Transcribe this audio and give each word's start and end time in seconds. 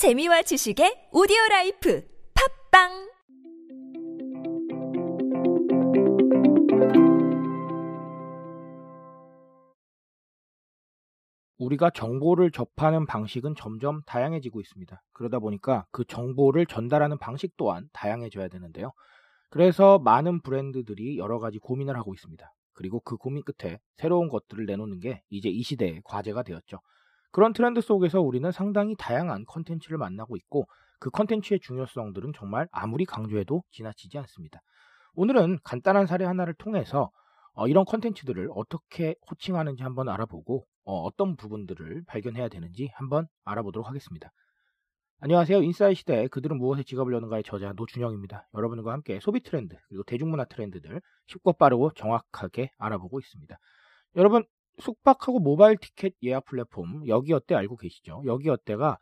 재미와 0.00 0.40
지식의 0.40 1.10
오디오 1.12 1.36
라이프 1.50 2.02
팟빵 2.70 2.88
우리가 11.58 11.90
정보를 11.90 12.50
접하는 12.50 13.04
방식은 13.04 13.56
점점 13.58 14.00
다양해지고 14.06 14.62
있습니다. 14.62 15.02
그러다 15.12 15.38
보니까 15.38 15.84
그 15.90 16.06
정보를 16.06 16.64
전달하는 16.64 17.18
방식 17.18 17.58
또한 17.58 17.90
다양해져야 17.92 18.48
되는데요. 18.48 18.92
그래서 19.50 19.98
많은 19.98 20.40
브랜드들이 20.40 21.18
여러 21.18 21.38
가지 21.38 21.58
고민을 21.58 21.98
하고 21.98 22.14
있습니다. 22.14 22.50
그리고 22.72 23.00
그 23.00 23.18
고민 23.18 23.42
끝에 23.44 23.78
새로운 23.98 24.30
것들을 24.30 24.64
내놓는 24.64 25.00
게 25.00 25.20
이제 25.28 25.50
이 25.50 25.62
시대의 25.62 26.00
과제가 26.04 26.42
되었죠. 26.42 26.78
그런 27.32 27.52
트렌드 27.52 27.80
속에서 27.80 28.20
우리는 28.20 28.50
상당히 28.50 28.94
다양한 28.98 29.44
컨텐츠를 29.46 29.98
만나고 29.98 30.36
있고 30.36 30.66
그 30.98 31.10
컨텐츠의 31.10 31.60
중요성들은 31.60 32.32
정말 32.34 32.68
아무리 32.72 33.04
강조해도 33.04 33.62
지나치지 33.70 34.18
않습니다. 34.18 34.60
오늘은 35.14 35.58
간단한 35.64 36.06
사례 36.06 36.24
하나를 36.24 36.54
통해서 36.54 37.10
어, 37.52 37.66
이런 37.68 37.84
컨텐츠들을 37.84 38.48
어떻게 38.54 39.14
호칭하는지 39.30 39.82
한번 39.82 40.08
알아보고 40.08 40.66
어, 40.84 41.10
떤 41.16 41.36
부분들을 41.36 42.04
발견해야 42.06 42.48
되는지 42.48 42.90
한번 42.94 43.26
알아보도록 43.44 43.88
하겠습니다. 43.88 44.30
안녕하세요. 45.20 45.62
인싸의 45.62 45.94
시대 45.94 46.28
그들은 46.28 46.56
무엇에 46.56 46.82
지갑을 46.82 47.12
여는가의 47.12 47.42
저자 47.44 47.74
노준영입니다. 47.76 48.48
여러분과 48.54 48.92
함께 48.92 49.20
소비 49.20 49.42
트렌드 49.42 49.76
그리고 49.88 50.02
대중문화 50.04 50.46
트렌드들 50.46 51.00
쉽고 51.26 51.52
빠르고 51.54 51.92
정확하게 51.92 52.70
알아보고 52.78 53.20
있습니다. 53.20 53.58
여러분 54.16 54.44
숙박하고 54.78 55.40
모바일 55.40 55.76
티켓 55.76 56.14
예약 56.22 56.44
플랫폼 56.46 57.06
여기어때 57.06 57.54
알고 57.54 57.76
계시죠? 57.76 58.22
여기어때가 58.24 58.98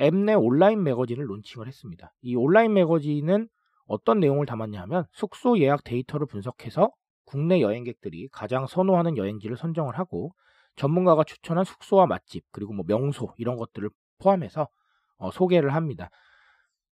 앱 0.00 0.14
내 0.14 0.34
온라인 0.34 0.82
매거진을 0.82 1.28
론칭을 1.28 1.66
했습니다. 1.66 2.12
이 2.22 2.34
온라인 2.34 2.72
매거진은 2.72 3.48
어떤 3.86 4.20
내용을 4.20 4.46
담았냐 4.46 4.80
하면 4.82 5.04
숙소 5.12 5.58
예약 5.58 5.84
데이터를 5.84 6.26
분석해서 6.26 6.90
국내 7.24 7.60
여행객들이 7.60 8.28
가장 8.32 8.66
선호하는 8.66 9.16
여행지를 9.16 9.56
선정을 9.56 9.98
하고 9.98 10.32
전문가가 10.76 11.24
추천한 11.24 11.64
숙소와 11.64 12.06
맛집 12.06 12.44
그리고 12.50 12.72
뭐 12.72 12.84
명소 12.86 13.34
이런 13.36 13.56
것들을 13.56 13.90
포함해서 14.18 14.68
어, 15.18 15.30
소개를 15.30 15.74
합니다. 15.74 16.10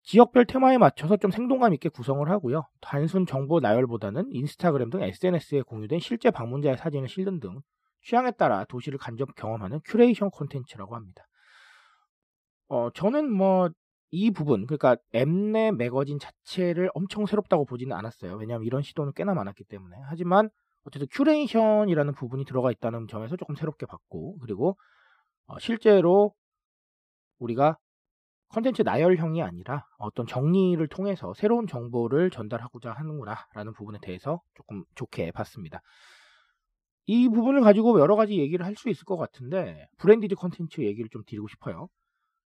지역별 0.02 0.46
테마에 0.46 0.78
맞춰서 0.78 1.16
좀 1.16 1.30
생동감 1.30 1.74
있게 1.74 1.88
구성을 1.88 2.28
하고요. 2.28 2.66
단순 2.80 3.26
정보 3.26 3.60
나열보다는 3.60 4.28
인스타그램 4.30 4.90
등 4.90 5.02
SNS에 5.02 5.62
공유된 5.62 6.00
실제 6.00 6.30
방문자의 6.30 6.76
사진을 6.76 7.08
실는 7.08 7.40
등 7.40 7.60
취향에 8.02 8.32
따라 8.32 8.64
도시를 8.64 8.98
간접 8.98 9.34
경험하는 9.34 9.80
큐레이션 9.84 10.30
콘텐츠라고 10.30 10.96
합니다. 10.96 11.26
어, 12.68 12.90
저는 12.90 13.30
뭐 13.32 13.70
이 14.10 14.30
부분, 14.30 14.66
그러니까 14.66 14.96
앱내 15.14 15.72
매거진 15.72 16.18
자체를 16.18 16.90
엄청 16.94 17.26
새롭다고 17.26 17.66
보지는 17.66 17.94
않았어요. 17.96 18.36
왜냐하면 18.36 18.66
이런 18.66 18.82
시도는 18.82 19.12
꽤나 19.14 19.34
많았기 19.34 19.64
때문에. 19.64 19.96
하지만 20.04 20.48
어쨌든 20.84 21.08
큐레이션이라는 21.12 22.14
부분이 22.14 22.44
들어가 22.46 22.70
있다는 22.70 23.06
점에서 23.08 23.36
조금 23.36 23.54
새롭게 23.54 23.86
봤고, 23.86 24.38
그리고 24.38 24.78
어, 25.46 25.58
실제로 25.58 26.34
우리가 27.38 27.76
컨텐츠 28.50 28.82
나열형이 28.82 29.42
아니라 29.42 29.84
어떤 29.98 30.26
정리를 30.26 30.86
통해서 30.88 31.34
새로운 31.34 31.66
정보를 31.66 32.30
전달하고자 32.30 32.92
하는구나라는 32.92 33.74
부분에 33.74 33.98
대해서 34.00 34.40
조금 34.54 34.84
좋게 34.94 35.32
봤습니다. 35.32 35.82
이 37.08 37.28
부분을 37.28 37.62
가지고 37.62 38.00
여러 38.00 38.16
가지 38.16 38.38
얘기를 38.38 38.66
할 38.66 38.76
수 38.76 38.88
있을 38.90 39.04
것 39.04 39.16
같은데 39.16 39.88
branded 39.98 40.36
컨텐츠 40.36 40.82
얘기를 40.82 41.08
좀 41.10 41.22
드리고 41.26 41.48
싶어요. 41.48 41.88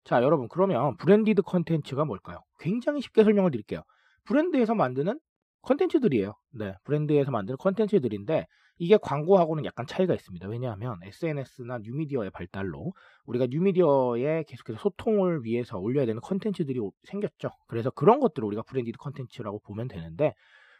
자, 0.05 0.21
여러분 0.23 0.47
그러면 0.49 0.95
branded 0.97 1.41
컨텐츠가 1.41 2.05
뭘까요? 2.05 2.39
굉장히 2.59 3.01
쉽게 3.01 3.23
설명을 3.23 3.51
드릴게요. 3.51 3.81
브랜드에서 4.25 4.75
만드는 4.75 5.19
컨텐츠들이에요. 5.63 6.33
네, 6.51 6.75
브랜드에서 6.85 7.31
만드는 7.31 7.57
컨텐츠들인데 7.57 8.47
이게 8.79 8.97
광고하고는 9.01 9.65
약간 9.65 9.85
차이가 9.87 10.13
있습니다. 10.13 10.47
왜냐하면 10.47 10.97
SNS나 11.03 11.79
뉴미디어의 11.79 12.31
발달로 12.31 12.93
우리가 13.25 13.47
뉴미디어에 13.49 14.43
계속해서 14.43 14.79
소통을 14.79 15.43
위해서 15.43 15.77
올려야 15.79 16.05
되는 16.05 16.21
컨텐츠들이 16.21 16.79
생겼죠. 17.03 17.49
그래서 17.67 17.89
그런 17.91 18.19
것들을 18.19 18.45
우리가 18.47 18.63
branded 18.63 18.97
컨텐츠라고 18.97 19.59
보면 19.59 19.87
되는데 19.87 20.33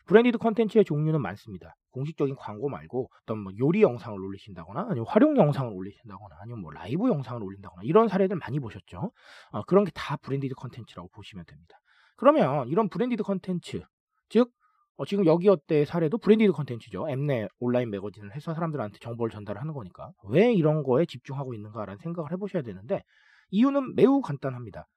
branded 0.06 0.38
컨텐츠의 0.38 0.86
종류는 0.86 1.22
많습니다. 1.22 1.76
공식적인 1.92 2.36
광고 2.36 2.70
말고 2.70 3.10
어떤 3.24 3.40
뭐 3.40 3.54
요리 3.60 3.82
영상을 3.82 4.20
올리신다거나 4.20 4.88
아니면 4.90 5.06
활용 5.08 5.38
영상을 5.38 5.72
올리신다거나 5.72 6.36
아니면 6.42 6.62
뭐 6.62 6.72
라이브 6.72 7.08
영상을 7.08 7.42
올린다거나 7.42 7.84
이런 7.84 8.08
사례들 8.08 8.36
많이 8.38 8.60
보셨죠. 8.60 9.12
어, 9.52 9.64
그런 9.64 9.86
게 9.86 9.92
다 9.94 10.18
branded 10.18 10.56
컨텐츠라고 10.56 11.10
보시면 11.10 11.46
됩니다. 11.46 11.78
그러면 12.18 12.68
이런 12.68 12.90
branded 12.90 13.24
컨텐츠 13.24 13.82
즉 14.30 14.52
어, 14.98 15.06
지금 15.06 15.26
여기어때 15.26 15.86
사례도 15.86 16.18
branded 16.18 16.52
컨텐츠죠. 16.52 17.10
앱내 17.10 17.48
온라인 17.60 17.90
매거진을 17.90 18.36
해서 18.36 18.54
사람들한테 18.54 19.00
정보를 19.00 19.32
전달하는 19.32 19.74
거니까 19.74 20.12
왜 20.26 20.52
이런 20.54 20.84
거에 20.84 21.06
집중하고 21.06 21.54
있는가라는 21.54 22.00
생각을 22.00 22.32
해보셔야 22.32 22.64
되는데 22.64 23.04
이유는 23.52 23.96
매우 23.96 24.22
간단합니다. 24.22 24.88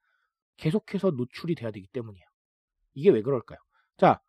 계속해서 0.56 1.11
노출이 1.12 1.55
돼야 1.55 1.71
되기 1.71 1.87
때문이에요. 1.93 2.25
이게 2.95 3.11
왜 3.11 3.21
그럴까요? 3.22 3.59
자, 3.99 4.21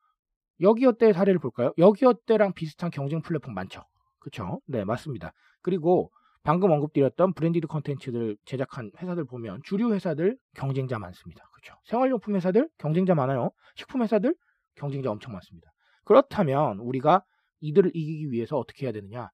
여기어때 0.61 1.13
사례를 1.13 1.39
볼까요? 1.39 1.73
여기어때랑 1.77 2.53
비슷한 2.53 2.89
경쟁 2.89 3.21
플랫폼 3.21 3.53
많죠. 3.53 3.83
그렇죠? 4.19 4.61
네, 4.65 4.83
맞습니다. 4.83 5.31
그리고 5.61 6.11
방금 6.43 6.71
언급드렸던 6.71 7.33
branded 7.33 7.67
컨텐츠들 7.67 8.37
제작한 8.45 8.91
회사들 8.99 9.25
보면 9.25 9.61
주류 9.63 9.93
회사들 9.93 10.37
경쟁자 10.55 10.97
많습니다. 10.97 11.43
그렇죠? 11.53 11.79
생활용품 11.85 12.35
회사들 12.35 12.69
경쟁자 12.77 13.15
많아요. 13.15 13.51
식품 13.75 14.01
회사들 14.01 14.33
경쟁자 14.75 15.11
엄청 15.11 15.33
많습니다. 15.33 15.69
그렇다면 16.05 16.79
우리가 16.79 17.23
이들을 17.59 17.91
이기기 17.93 18.31
위해서 18.31 18.57
어떻게 18.57 18.85
해야 18.85 18.93
되느냐? 18.93 19.29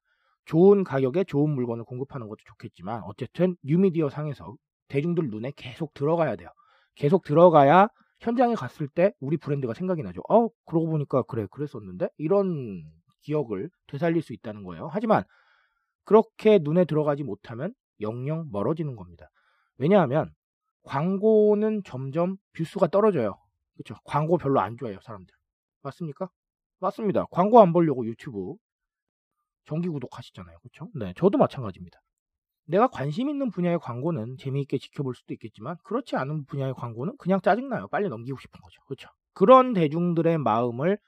좋은 0.46 0.84
가격에 0.84 1.24
좋은 1.24 1.50
물건을 1.50 1.84
공급하는 1.84 2.28
것도 2.28 2.38
좋겠지만 2.46 3.02
어쨌든 3.04 3.56
뉴미디어 3.62 4.10
상에서 4.10 4.54
대중들 4.88 5.30
눈에 5.30 5.52
계속 5.56 5.94
들어가야 5.94 6.36
돼요. 6.36 6.48
계속 6.96 7.22
들어가야 7.22 7.88
현장에 8.24 8.54
갔을 8.54 8.88
때 8.88 9.12
우리 9.20 9.36
브랜드가 9.36 9.74
생각이 9.74 10.02
나죠. 10.02 10.22
어, 10.30 10.48
그러고 10.64 10.88
보니까 10.88 11.22
그래, 11.22 11.46
그랬었는데? 11.50 12.08
이런 12.16 12.82
기억을 13.20 13.70
되살릴 13.86 14.22
수 14.22 14.32
있다는 14.32 14.64
거예요. 14.64 14.88
하지만 14.90 15.24
그렇게 16.04 16.58
눈에 16.58 16.86
들어가지 16.86 17.22
못하면 17.22 17.74
영영 18.00 18.48
멀어지는 18.50 18.96
겁니다. 18.96 19.30
왜냐하면 19.76 20.32
광고는 20.84 21.82
점점 21.84 22.36
뷰수가 22.54 22.88
떨어져요. 22.88 23.38
그렇죠? 23.74 24.00
광고 24.04 24.38
별로 24.38 24.60
안 24.60 24.76
좋아해요, 24.78 25.00
사람들. 25.02 25.34
맞습니까? 25.82 26.30
맞습니다. 26.80 27.26
광고 27.30 27.60
안 27.60 27.72
보려고 27.72 28.06
유튜브 28.06 28.54
정기 29.66 29.88
구독하시잖아요. 29.88 30.58
그렇죠? 30.60 30.90
네, 30.94 31.12
저도 31.16 31.38
마찬가지입니다. 31.38 32.00
내가 32.66 32.88
관심 32.88 33.28
있는 33.28 33.50
분야의 33.50 33.78
광고는 33.78 34.36
재미있게 34.38 34.78
지켜볼 34.78 35.14
수도 35.14 35.34
있겠지만 35.34 35.76
그렇지 35.84 36.16
않은 36.16 36.46
분야의 36.46 36.74
광고는 36.74 37.16
그냥 37.18 37.40
짜증나요. 37.40 37.88
빨리 37.88 38.08
넘기고 38.08 38.38
싶은 38.38 38.60
거죠. 38.60 38.82
그렇죠? 38.86 39.08
그런 39.34 39.74
대중들의 39.74 40.38
마음을 40.38 40.98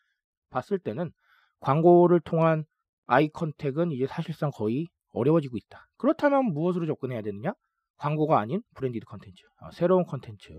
봤을 0.50 0.78
때는 0.78 1.12
광고를 1.61 2.21
통한 2.21 2.65
eye 3.06 3.28
contact은 3.28 3.92
이제 3.93 4.06
사실상 4.06 4.50
거의 4.53 4.89
어려워지고 5.12 5.56
있다. 5.56 5.87
그렇다면 5.97 6.53
무엇으로 6.53 6.87
접근해야 6.87 7.22
되느냐? 7.22 7.55
광고가 7.97 8.38
아닌 8.38 8.62
branded 8.75 9.06
컨텐츠, 9.06 9.43
아, 9.59 9.71
새로운 9.71 10.05
컨텐츠, 10.05 10.53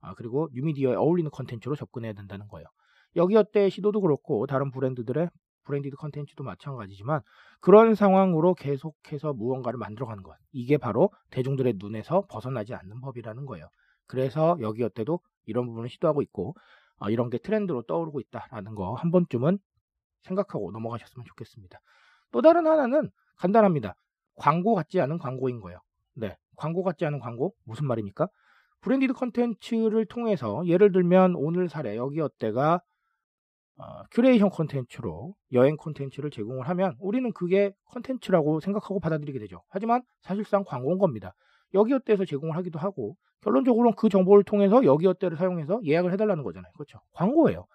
아, 0.00 0.14
그리고 0.14 0.48
뉴미디어에 0.52 0.96
어울리는 0.96 1.30
컨텐츠로 1.30 1.76
접근해야 1.76 2.12
된다는 2.12 2.48
거예요. 2.48 2.66
여기어때 3.14 3.68
시도도 3.68 4.00
그렇고 4.00 4.46
다른 4.46 4.72
브랜드들의 4.72 5.28
branded 5.64 5.96
컨텐츠도 5.96 6.44
마찬가지지만 6.44 7.20
그런 7.60 7.94
상황으로 7.94 8.54
계속해서 8.54 9.32
무언가를 9.34 9.78
만들어가는 9.78 10.22
것. 10.22 10.36
이게 10.52 10.76
바로 10.78 11.10
대중들의 11.30 11.74
눈에서 11.78 12.26
벗어나지 12.28 12.74
않는 12.74 13.00
법이라는 13.00 13.46
거예요. 13.46 13.68
그래서 14.06 14.56
여기어때도 14.60 15.20
이런 15.46 15.66
부분을 15.66 15.88
시도하고 15.88 16.22
있고 16.22 16.54
어, 16.98 17.10
이런 17.10 17.30
게 17.30 17.38
트렌드로 17.38 17.82
떠오르고 17.82 18.20
있다라는 18.20 18.74
거 18.74 18.94
한 18.94 19.10
번쯤은 19.10 19.58
생각하고 20.22 20.70
넘어가셨으면 20.72 21.24
좋겠습니다. 21.26 21.80
또 22.30 22.42
다른 22.42 22.66
하나는 22.66 23.10
간단합니다. 23.36 23.94
광고 24.36 24.74
같지 24.74 25.00
않은 25.00 25.18
광고인 25.18 25.60
거예요. 25.60 25.78
네, 26.14 26.36
광고 26.56 26.82
같지 26.82 27.04
않은 27.06 27.18
광고 27.20 27.54
무슨 27.64 27.86
말입니까? 27.86 28.28
branded 28.80 29.12
컨텐츠를 29.14 30.06
통해서 30.06 30.66
예를 30.66 30.92
들면 30.92 31.34
오늘 31.36 31.68
사례 31.68 31.96
여기어때가 31.96 32.80
어, 33.82 34.04
큐레이션 34.12 34.50
콘텐츠로 34.50 35.34
여행 35.52 35.76
콘텐츠를 35.76 36.30
제공을 36.30 36.68
하면 36.68 36.96
우리는 37.00 37.32
그게 37.32 37.72
콘텐츠라고 37.86 38.60
생각하고 38.60 39.00
받아들이게 39.00 39.40
되죠. 39.40 39.62
하지만 39.68 40.02
사실상 40.20 40.62
광고인 40.64 40.98
겁니다. 40.98 41.34
여기어때에서 41.74 42.24
제공을 42.24 42.56
하기도 42.56 42.78
하고 42.78 43.16
결론적으로는 43.40 43.96
그 43.96 44.08
정보를 44.08 44.44
통해서 44.44 44.84
여기어때를 44.84 45.36
사용해서 45.36 45.80
예약을 45.84 46.12
해달라는 46.12 46.44
거잖아요. 46.44 46.72
그렇죠? 46.74 47.00
광고예요. 47.12 47.66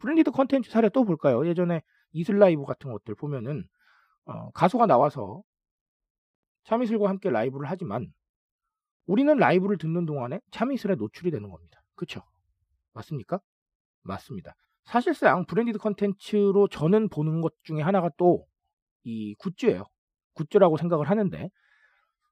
branded 0.00 0.30
콘텐츠 0.30 0.70
사례 0.70 0.88
또 0.88 1.04
볼까요? 1.04 1.44
예전에 1.46 1.82
이슬라이브 2.12 2.64
같은 2.64 2.92
것들 2.92 3.16
보면은 3.16 3.64
어, 4.26 4.50
가수가 4.52 4.86
나와서 4.86 5.42
참이슬과 6.64 7.08
함께 7.08 7.28
라이브를 7.28 7.68
하지만 7.68 8.12
우리는 9.06 9.36
라이브를 9.36 9.78
듣는 9.78 10.06
동안에 10.06 10.40
참이슬에 10.52 10.94
노출이 10.94 11.32
되는 11.32 11.50
겁니다. 11.50 11.82
그쵸? 11.96 12.22
맞습니까? 12.92 13.40
맞습니다. 14.02 14.54
사실상 14.84 15.46
branded 15.46 15.78
컨텐츠로 15.78 16.68
저는 16.68 17.08
보는 17.08 17.40
것 17.40 17.54
중에 17.64 17.80
하나가 17.80 18.10
또 18.16 18.50
이 19.04 19.34
굿즈예요. 19.36 19.84
굿즈라고 20.34 20.76
생각을 20.76 21.08
하는데 21.10 21.50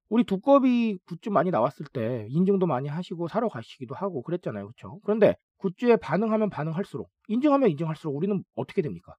우리 0.09 0.25
두꺼비 0.25 0.99
굿즈 1.07 1.29
많이 1.29 1.51
나왔을 1.51 1.87
때 1.93 2.27
인증도 2.31 2.67
많이 2.67 2.89
하시고 2.89 3.29
사러 3.29 3.49
가시기도 3.49 3.95
하고 3.95 4.23
그랬잖아요. 4.23 4.67
그렇죠? 4.67 5.01
그런데 5.05 5.37
굿즈에 5.59 5.97
반응하면 5.97 6.51
반응할수록 6.51 7.11
인증하면 7.29 7.71
인증할수록 7.71 8.17
우리는 8.17 8.43
어떻게 8.55 8.81
됩니까? 8.83 9.15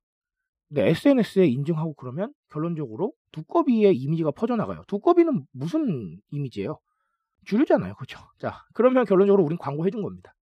근데 0.68 0.88
SNS에 0.90 1.48
인증하고 1.48 1.94
그러면 1.96 2.34
결론적으로 2.50 3.14
두꺼비의 3.32 3.96
이미지가 3.98 4.32
퍼져나가요. 4.32 4.84
두꺼비는 4.88 5.46
무슨 5.52 6.20
이미지예요? 6.32 6.80
술이잖아요. 7.46 7.96
그렇죠? 7.96 8.20
자, 8.40 8.64
그러면 8.74 9.06
결론적으로 9.06 9.44
우린 9.44 9.58
광고해 9.58 9.90
준 9.92 10.02
겁니다. 10.04 10.34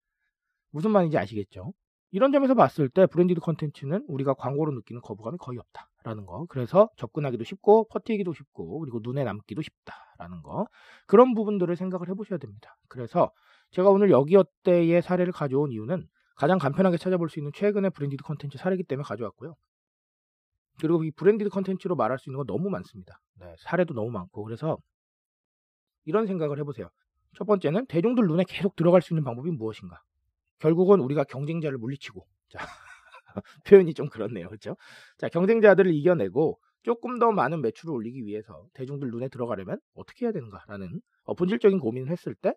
무슨 0.72 0.92
말인지 0.92 1.18
아시겠죠? 1.18 1.74
이런 2.12 2.31
점에서 2.31 2.54
봤을 2.54 2.89
때 2.89 3.06
branded 3.06 3.42
컨텐츠는 3.42 4.06
우리가 4.07 4.33
광고로 4.33 4.71
느끼는 4.74 5.01
거부감이 5.01 5.38
거의 5.38 5.59
없다라는 5.59 6.25
거. 6.25 6.45
그래서 6.48 6.89
접근하기도 6.95 7.44
쉽고 7.44 7.88
퍼뜨리기도 7.89 8.34
쉽고 8.33 8.80
그리고 8.80 9.00
눈에 9.04 9.24
남기도 9.24 9.62
쉽다라는 9.62 10.42
거. 10.42 10.68
그런 11.06 11.33
부분들을 11.33 11.75
생각을 11.75 12.09
해보셔야 12.09 12.39
됩니다. 12.39 12.77
그래서 12.88 13.31
제가 13.71 13.89
오늘 13.89 14.09
여기어때의 14.10 15.01
사례를 15.01 15.33
가져온 15.33 15.71
이유는 15.71 16.07
가장 16.36 16.59
간편하게 16.59 16.98
찾아볼 16.98 17.30
수 17.30 17.39
있는 17.39 17.51
최근의 17.54 17.92
branded 17.92 18.24
컨텐츠 18.24 18.57
사례이기 18.57 18.83
때문에 18.83 19.03
가져왔고요. 19.03 19.56
그리고 20.80 21.03
이 21.03 21.12
branded 21.12 21.50
컨텐츠로 21.50 21.95
말할 21.95 22.19
수 22.19 22.30
있는 22.30 22.38
건 22.38 22.45
너무 22.48 22.69
많습니다. 22.69 23.19
네, 23.39 23.53
사례도 23.60 23.94
너무 23.94 24.12
많고 24.12 24.44
그래서 24.44 24.77
이런 26.06 26.25
생각을 26.25 26.57
해보세요. 26.60 26.89
첫 27.36 27.45
번째는 27.45 27.88
대중들 27.88 28.25
눈에 28.27 28.45
계속 28.48 28.75
들어갈 28.75 29.01
수 29.01 29.13
있는 29.13 29.24
방법이 29.24 29.51
무엇인가? 29.51 30.01
결국은 30.59 31.00
우리가 31.00 31.24
경쟁자를 31.24 31.77
물리치고. 31.77 32.25
자 32.50 32.59
표현이 33.65 33.94
좀 33.94 34.09
그렇네요. 34.09 34.48
그렇죠? 34.48 34.75
자 35.18 35.30
경쟁자들을 35.30 35.94
이겨내고 35.94 36.59
조금 36.83 37.19
더 37.19 37.31
많은 37.31 37.62
매출을 37.62 37.94
올리기 37.94 38.25
위해서 38.25 38.65
대중들 38.74 39.09
눈에 39.12 39.27
들어가려면 39.30 39.80
어떻게 39.94 40.25
해야 40.25 40.31
되는가라는 40.31 41.01
어, 41.25 41.33
본질적인 41.36 41.80
고민을 41.80 42.09
했을 42.12 42.33
때 42.36 42.54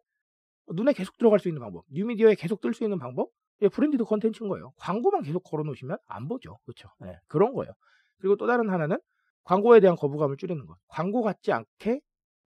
눈에 0.68 0.92
계속 0.92 1.18
들어갈 1.18 1.40
수 1.40 1.48
있는 1.48 1.60
방법 1.60 1.84
뉴미디어에 1.90 2.36
계속 2.36 2.60
뜰 2.60 2.72
수 2.74 2.84
있는 2.84 2.98
방법? 2.98 3.30
예, 3.62 3.68
branded 3.68 4.04
컨텐츠인 4.04 4.48
거예요. 4.48 4.72
광고만 4.78 5.22
계속 5.22 5.42
걸어놓으시면 5.42 5.98
안 6.06 6.28
보죠. 6.28 6.58
그렇죠? 6.64 6.88
예, 7.04 7.18
그런 7.26 7.52
거예요. 7.52 7.72
그리고 8.18 8.36
또 8.36 8.46
다른 8.46 8.70
하나는 8.70 8.98
광고에 9.44 9.80
대한 9.80 9.96
거부감을 9.96 10.36
줄이는 10.36 10.64
것. 10.66 10.76
광고 10.88 11.22
같지 11.22 11.52
않게 11.52 12.00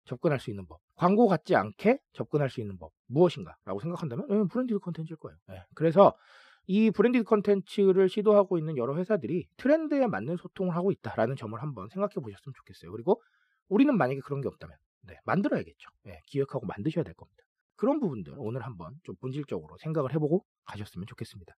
접근할 0.04 0.40
수 0.40 0.50
있는 0.50 0.66
법 0.66 0.80
광고 0.98 1.28
같지 1.28 1.54
않게 1.54 2.00
접근할 2.12 2.50
수 2.50 2.60
있는 2.60 2.76
법 2.76 2.92
무엇인가라고 3.06 3.80
생각한다면 3.80 4.26
네, 4.28 4.44
branded 4.50 4.80
컨텐츠일 4.80 5.16
거예요. 5.16 5.38
네. 5.46 5.62
그래서 5.74 6.16
이 6.66 6.90
branded 6.90 7.25
컨텐츠를 7.24 8.08
시도하고 8.08 8.58
있는 8.58 8.76
여러 8.76 8.96
회사들이 8.96 9.46
트렌드에 9.56 10.08
맞는 10.08 10.36
소통을 10.36 10.74
하고 10.74 10.90
있다라는 10.90 11.36
점을 11.36 11.60
한번 11.62 11.88
생각해 11.88 12.14
보셨으면 12.14 12.52
좋겠어요. 12.52 12.90
그리고 12.90 13.22
우리는 13.68 13.96
만약에 13.96 14.20
그런 14.20 14.40
게 14.40 14.48
없다면 14.48 14.76
네, 15.02 15.16
만들어야겠죠. 15.24 15.88
네, 16.02 16.20
기획하고 16.26 16.66
만드셔야 16.66 17.04
될 17.04 17.14
겁니다. 17.14 17.44
그런 17.76 18.00
부분들 18.00 18.34
오늘 18.36 18.62
한번 18.62 18.94
좀 19.04 19.14
본질적으로 19.20 19.76
생각을 19.78 20.12
해보고 20.14 20.44
가셨으면 20.64 21.06
좋겠습니다. 21.06 21.54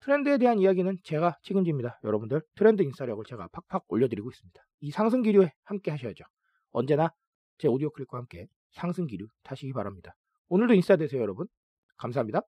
트렌드에 0.00 0.36
대한 0.36 0.58
이야기는 0.58 0.98
제가 1.02 1.38
책임집니다. 1.42 1.98
여러분들 2.04 2.42
트렌드 2.56 2.82
인싸력을 2.82 3.24
제가 3.24 3.48
팍팍 3.52 3.84
올려드리고 3.88 4.30
있습니다. 4.30 4.62
이 4.80 4.90
상승 4.90 5.22
기류에 5.22 5.52
함께 5.64 5.90
하셔야죠. 5.90 6.24
언제나 6.72 7.10
제 7.60 7.68
오디오 7.68 7.90
클립과 7.90 8.16
함께 8.16 8.48
상승 8.70 9.06
기류 9.06 9.28
타시기 9.42 9.74
바랍니다. 9.74 10.16
오늘도 10.48 10.72
인싸 10.72 10.96
되세요, 10.96 11.20
여러분. 11.20 11.46
감사합니다. 11.98 12.40